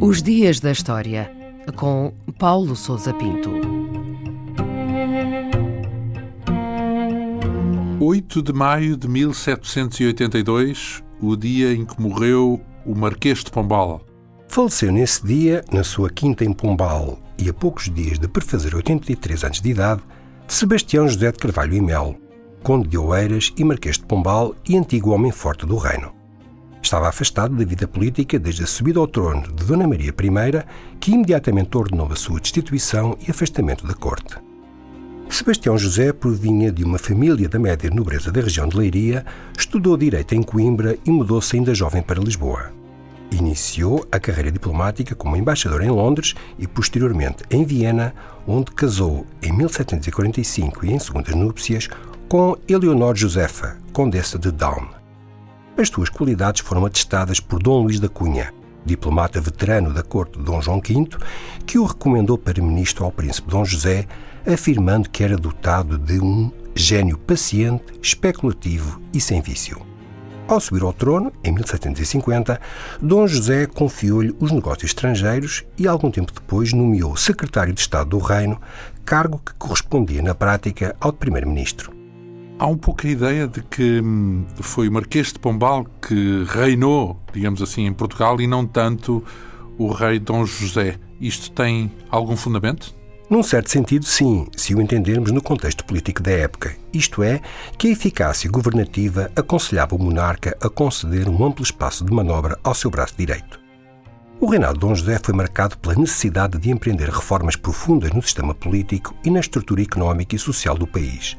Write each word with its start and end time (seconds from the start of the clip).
Os 0.00 0.22
Dias 0.22 0.60
da 0.60 0.72
História, 0.72 1.30
com 1.76 2.12
Paulo 2.38 2.74
Souza 2.74 3.14
Pinto. 3.14 3.50
8 8.00 8.42
de 8.42 8.52
maio 8.52 8.96
de 8.96 9.06
1782, 9.06 11.02
o 11.20 11.36
dia 11.36 11.72
em 11.72 11.84
que 11.84 12.02
morreu 12.02 12.60
o 12.84 12.94
Marquês 12.94 13.44
de 13.44 13.50
Pombal. 13.50 14.04
Faleceu 14.48 14.90
nesse 14.90 15.24
dia, 15.24 15.64
na 15.72 15.84
sua 15.84 16.10
quinta 16.10 16.44
em 16.44 16.52
Pombal, 16.52 17.18
e 17.38 17.48
a 17.48 17.54
poucos 17.54 17.88
dias 17.88 18.18
de 18.18 18.26
prefazer 18.26 18.74
83 18.74 19.44
anos 19.44 19.60
de 19.60 19.70
idade, 19.70 20.02
Sebastião 20.48 21.08
José 21.08 21.30
de 21.30 21.38
Carvalho 21.38 21.74
e 21.74 21.80
Melo, 21.80 22.16
conde 22.62 22.88
de 22.88 22.96
Oeiras 22.96 23.52
e 23.56 23.64
Marquês 23.64 23.98
de 23.98 24.04
Pombal 24.04 24.54
e 24.68 24.76
antigo 24.76 25.10
homem 25.10 25.32
forte 25.32 25.66
do 25.66 25.76
reino. 25.76 26.12
Estava 26.80 27.08
afastado 27.08 27.56
da 27.56 27.64
vida 27.64 27.86
política 27.86 28.38
desde 28.38 28.64
a 28.64 28.66
subida 28.66 28.98
ao 28.98 29.06
trono 29.06 29.42
de 29.42 29.64
Dona 29.64 29.86
Maria 29.86 30.10
I, 30.10 30.98
que 30.98 31.12
imediatamente 31.12 31.76
ordenou 31.76 32.10
a 32.10 32.16
sua 32.16 32.40
destituição 32.40 33.16
e 33.26 33.30
afastamento 33.30 33.86
da 33.86 33.94
corte. 33.94 34.36
Sebastião 35.28 35.78
José 35.78 36.12
provinha 36.12 36.70
de 36.70 36.84
uma 36.84 36.98
família 36.98 37.48
da 37.48 37.58
média 37.58 37.90
nobreza 37.90 38.30
da 38.30 38.40
região 38.40 38.68
de 38.68 38.76
Leiria, 38.76 39.24
estudou 39.56 39.96
Direito 39.96 40.34
em 40.34 40.42
Coimbra 40.42 40.98
e 41.06 41.10
mudou-se 41.10 41.56
ainda 41.56 41.74
jovem 41.74 42.02
para 42.02 42.20
Lisboa. 42.20 42.70
Iniciou 43.30 44.06
a 44.12 44.20
carreira 44.20 44.52
diplomática 44.52 45.14
como 45.14 45.36
embaixador 45.36 45.82
em 45.82 45.90
Londres 45.90 46.34
e, 46.58 46.66
posteriormente, 46.66 47.44
em 47.50 47.64
Viena, 47.64 48.14
onde 48.46 48.72
casou 48.72 49.26
em 49.40 49.50
1745 49.52 50.84
e 50.84 50.92
em 50.92 50.98
segundas 50.98 51.34
núpcias 51.34 51.88
com 52.32 52.56
Eleonor 52.66 53.14
Josefa, 53.14 53.76
condessa 53.92 54.38
de 54.38 54.50
Down. 54.50 54.88
As 55.76 55.90
suas 55.90 56.08
qualidades 56.08 56.62
foram 56.62 56.86
atestadas 56.86 57.38
por 57.40 57.62
Dom 57.62 57.82
Luís 57.82 58.00
da 58.00 58.08
Cunha, 58.08 58.54
diplomata 58.86 59.38
veterano 59.38 59.92
da 59.92 60.02
corte 60.02 60.38
de 60.38 60.44
Dom 60.46 60.58
João 60.62 60.80
V, 60.80 61.08
que 61.66 61.78
o 61.78 61.84
recomendou 61.84 62.38
para 62.38 62.62
ministro 62.62 63.04
ao 63.04 63.12
príncipe 63.12 63.50
Dom 63.50 63.66
José, 63.66 64.06
afirmando 64.50 65.10
que 65.10 65.22
era 65.22 65.36
dotado 65.36 65.98
de 65.98 66.20
um 66.20 66.50
gênio 66.74 67.18
paciente, 67.18 67.84
especulativo 68.00 68.98
e 69.12 69.20
sem 69.20 69.42
vício. 69.42 69.82
Ao 70.48 70.58
subir 70.58 70.84
ao 70.84 70.92
trono, 70.94 71.30
em 71.44 71.52
1750, 71.52 72.58
Dom 73.02 73.26
José 73.26 73.66
confiou-lhe 73.66 74.34
os 74.40 74.50
negócios 74.50 74.84
estrangeiros 74.84 75.64
e, 75.76 75.86
algum 75.86 76.10
tempo 76.10 76.32
depois, 76.32 76.72
nomeou 76.72 77.14
secretário 77.14 77.74
de 77.74 77.80
Estado 77.82 78.08
do 78.08 78.18
Reino, 78.18 78.58
cargo 79.04 79.38
que 79.44 79.52
correspondia 79.52 80.22
na 80.22 80.34
prática 80.34 80.96
ao 80.98 81.12
de 81.12 81.18
primeiro-ministro. 81.18 82.01
Há 82.62 82.66
um 82.66 82.76
pouco 82.76 83.04
a 83.04 83.10
ideia 83.10 83.48
de 83.48 83.60
que 83.60 84.00
hum, 84.00 84.46
foi 84.60 84.86
o 84.86 84.92
Marquês 84.92 85.32
de 85.32 85.38
Pombal 85.40 85.84
que 86.00 86.44
reinou, 86.44 87.20
digamos 87.32 87.60
assim, 87.60 87.86
em 87.86 87.92
Portugal 87.92 88.40
e 88.40 88.46
não 88.46 88.64
tanto 88.64 89.20
o 89.76 89.90
rei 89.90 90.20
Dom 90.20 90.46
José. 90.46 90.96
Isto 91.20 91.50
tem 91.50 91.90
algum 92.08 92.36
fundamento? 92.36 92.94
Num 93.28 93.42
certo 93.42 93.68
sentido, 93.68 94.04
sim, 94.04 94.46
se 94.56 94.76
o 94.76 94.80
entendermos 94.80 95.32
no 95.32 95.42
contexto 95.42 95.84
político 95.84 96.22
da 96.22 96.30
época. 96.30 96.76
Isto 96.94 97.24
é, 97.24 97.40
que 97.76 97.88
a 97.88 97.90
eficácia 97.90 98.48
governativa 98.48 99.28
aconselhava 99.34 99.96
o 99.96 99.98
monarca 99.98 100.56
a 100.62 100.68
conceder 100.68 101.28
um 101.28 101.44
amplo 101.44 101.64
espaço 101.64 102.04
de 102.04 102.14
manobra 102.14 102.56
ao 102.62 102.76
seu 102.76 102.92
braço 102.92 103.14
direito. 103.18 103.61
O 104.42 104.46
reinado 104.46 104.74
de 104.74 104.80
Dom 104.80 104.92
José 104.92 105.20
foi 105.22 105.32
marcado 105.32 105.78
pela 105.78 105.94
necessidade 105.94 106.58
de 106.58 106.68
empreender 106.68 107.08
reformas 107.08 107.54
profundas 107.54 108.10
no 108.10 108.20
sistema 108.20 108.52
político 108.52 109.14
e 109.24 109.30
na 109.30 109.38
estrutura 109.38 109.80
económica 109.80 110.34
e 110.34 110.38
social 110.38 110.76
do 110.76 110.84
país 110.84 111.36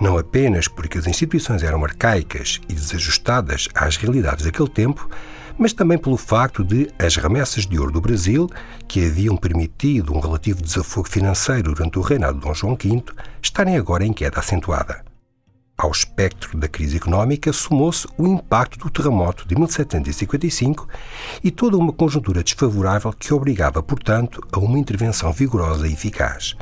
não 0.00 0.18
apenas 0.18 0.68
porque 0.68 0.98
as 0.98 1.06
instituições 1.06 1.62
eram 1.62 1.84
arcaicas 1.84 2.60
e 2.68 2.74
desajustadas 2.74 3.68
às 3.74 3.96
realidades 3.96 4.44
daquele 4.44 4.68
tempo, 4.68 5.08
mas 5.56 5.72
também 5.72 5.98
pelo 5.98 6.16
facto 6.16 6.64
de 6.64 6.90
as 6.98 7.16
remessas 7.16 7.66
de 7.66 7.78
ouro 7.78 7.92
do 7.92 8.00
Brasil, 8.00 8.48
que 8.88 9.06
haviam 9.06 9.36
permitido 9.36 10.12
um 10.12 10.20
relativo 10.20 10.62
desafogo 10.62 11.08
financeiro 11.08 11.74
durante 11.74 11.98
o 11.98 12.02
reinado 12.02 12.38
de 12.38 12.44
Dom 12.44 12.54
João 12.54 12.76
V, 12.76 13.04
estarem 13.40 13.76
agora 13.76 14.04
em 14.04 14.12
queda 14.12 14.40
acentuada. 14.40 15.13
Ao 15.84 15.90
espectro 15.90 16.56
da 16.56 16.66
crise 16.66 16.96
económica 16.96 17.52
somou-se 17.52 18.08
o 18.16 18.26
impacto 18.26 18.78
do 18.78 18.90
terremoto 18.90 19.46
de 19.46 19.54
1755 19.54 20.88
e 21.42 21.50
toda 21.50 21.76
uma 21.76 21.92
conjuntura 21.92 22.42
desfavorável 22.42 23.12
que 23.12 23.34
obrigava, 23.34 23.82
portanto, 23.82 24.40
a 24.50 24.58
uma 24.58 24.78
intervenção 24.78 25.30
vigorosa 25.30 25.86
e 25.86 25.92
eficaz. 25.92 26.56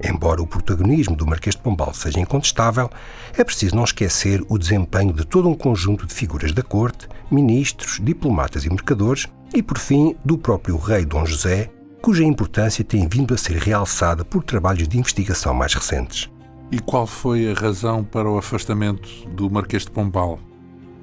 Embora 0.00 0.40
o 0.40 0.46
protagonismo 0.46 1.16
do 1.16 1.26
Marquês 1.26 1.56
de 1.56 1.60
Pombal 1.60 1.92
seja 1.92 2.20
incontestável, 2.20 2.88
é 3.36 3.42
preciso 3.42 3.74
não 3.74 3.82
esquecer 3.82 4.40
o 4.48 4.56
desempenho 4.56 5.12
de 5.12 5.26
todo 5.26 5.48
um 5.48 5.56
conjunto 5.56 6.06
de 6.06 6.14
figuras 6.14 6.52
da 6.52 6.62
corte, 6.62 7.08
ministros, 7.32 7.98
diplomatas 8.00 8.64
e 8.64 8.70
mercadores 8.70 9.26
e, 9.52 9.60
por 9.60 9.76
fim, 9.76 10.14
do 10.24 10.38
próprio 10.38 10.76
rei 10.76 11.04
Dom 11.04 11.26
José, 11.26 11.68
cuja 12.00 12.22
importância 12.22 12.84
tem 12.84 13.08
vindo 13.08 13.34
a 13.34 13.36
ser 13.36 13.56
realçada 13.56 14.24
por 14.24 14.44
trabalhos 14.44 14.86
de 14.86 14.98
investigação 14.98 15.52
mais 15.52 15.74
recentes. 15.74 16.30
E 16.72 16.80
qual 16.80 17.06
foi 17.06 17.50
a 17.50 17.54
razão 17.54 18.02
para 18.02 18.26
o 18.26 18.38
afastamento 18.38 19.06
do 19.28 19.50
Marquês 19.50 19.82
de 19.82 19.90
Pombal? 19.90 20.40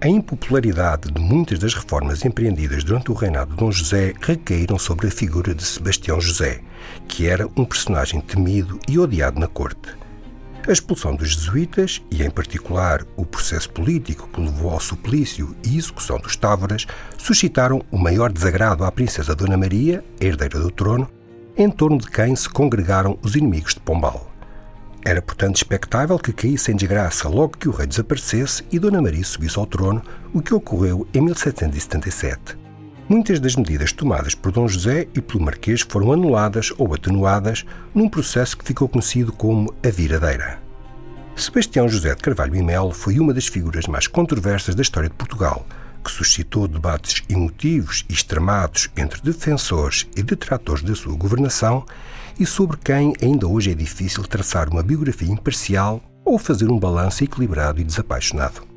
A 0.02 0.08
impopularidade 0.08 1.12
de 1.12 1.22
muitas 1.22 1.60
das 1.60 1.76
reformas 1.76 2.26
empreendidas 2.26 2.84
durante 2.84 3.12
o 3.12 3.14
reinado 3.14 3.52
de 3.52 3.58
Dom 3.58 3.72
José 3.72 4.16
recaíram 4.20 4.80
sobre 4.80 5.10
a 5.10 5.12
figura 5.12 5.54
de 5.54 5.64
Sebastião 5.64 6.20
José, 6.20 6.62
que 7.08 7.28
era 7.28 7.48
um 7.56 7.64
personagem 7.64 8.20
temido 8.20 8.80
e 8.88 8.98
odiado 8.98 9.40
na 9.40 9.46
corte. 9.46 9.96
A 10.68 10.72
expulsão 10.72 11.16
dos 11.16 11.36
jesuítas, 11.36 12.02
e 12.10 12.24
em 12.24 12.32
particular 12.32 13.06
o 13.16 13.24
processo 13.24 13.70
político 13.70 14.28
que 14.28 14.42
levou 14.42 14.72
ao 14.72 14.80
suplício 14.80 15.56
e 15.64 15.78
execução 15.78 16.18
dos 16.18 16.36
Távoras, 16.36 16.88
suscitaram 17.16 17.84
o 17.92 17.98
maior 18.00 18.32
desagrado 18.32 18.84
à 18.84 18.92
princesa 18.92 19.36
Dona 19.36 19.56
Maria, 19.56 20.04
herdeira 20.20 20.60
do 20.60 20.72
trono, 20.72 21.08
em 21.56 21.70
torno 21.70 22.00
de 22.00 22.10
quem 22.10 22.36
se 22.36 22.50
congregaram 22.50 23.20
os 23.22 23.36
inimigos 23.36 23.76
de 23.76 23.82
Pombal. 23.82 24.29
Era, 25.04 25.22
portanto, 25.22 25.56
expectável 25.56 26.20
que 26.20 26.34
caísse 26.34 26.72
em 26.72 26.76
desgraça 26.76 27.30
logo 27.30 27.58
que 27.58 27.70
o 27.70 27.72
rei 27.72 27.88
desaparecesse 27.88 28.64
e 28.72 28.78
Dona 28.78 29.02
Maria 29.02 29.24
subisse 29.24 29.58
ao 29.58 29.66
trono, 29.66 30.02
o 30.34 30.42
que 30.42 30.54
ocorreu 30.54 31.08
em 31.14 31.22
1777. 31.22 32.58
Muitas 33.08 33.40
das 33.40 33.56
medidas 33.56 33.92
tomadas 33.92 34.36
por 34.36 34.52
Dom 34.52 34.68
José 34.68 35.08
e 35.16 35.22
pelo 35.22 35.44
Marquês 35.44 35.82
foram 35.82 36.14
anuladas 36.14 36.72
ou 36.78 36.94
atenuadas 36.94 37.66
num 37.96 38.08
processo 38.08 38.56
que 38.56 38.66
ficou 38.66 38.88
conhecido 38.88 39.32
como 39.32 39.74
a 39.84 39.90
Viradeira. 39.90 40.60
Sebastião 41.36 41.88
José 41.88 42.14
de 42.14 42.22
Carvalho 42.22 42.56
e 42.56 42.62
Melo 42.62 42.92
foi 42.92 43.20
uma 43.20 43.34
das 43.34 43.48
figuras 43.48 43.88
mais 43.88 44.06
controversas 44.06 44.76
da 44.76 44.82
história 44.82 45.10
de 45.10 45.16
Portugal, 45.16 45.66
que 46.04 46.12
suscitou 46.12 46.68
debates 46.68 47.24
emotivos 47.30 48.06
e 48.10 48.14
extremados 48.14 48.90
entre 48.96 49.22
defensores 49.22 50.08
e 50.16 50.24
detratores 50.24 50.84
da 50.84 50.96
sua 50.96 51.16
governação 51.16 51.86
e 52.40 52.46
sobre 52.46 52.78
quem 52.78 53.14
ainda 53.22 53.48
hoje 53.48 53.72
é 53.72 53.76
difícil 53.76 54.24
traçar 54.24 54.70
uma 54.70 54.84
biografia 54.84 55.32
imparcial 55.32 56.02
ou 56.24 56.38
fazer 56.38 56.70
um 56.72 56.80
balanço 56.80 57.24
equilibrado 57.24 57.82
e 57.82 57.84
desapaixonado. 57.84 58.69